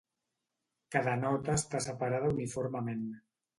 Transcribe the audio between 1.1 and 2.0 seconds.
nota està